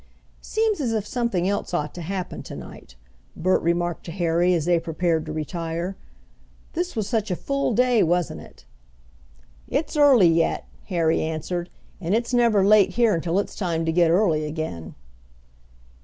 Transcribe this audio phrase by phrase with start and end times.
[0.41, 2.95] "Seems as if something else ought to happen to night,"
[3.35, 5.95] Bert remarked to Harry as they prepared to retire.
[6.73, 8.65] "This was such a full day, wasn't it?"
[9.67, 11.69] "It's early yet," Harry answered,
[11.99, 14.95] "and it's never late here until it's time to get early again."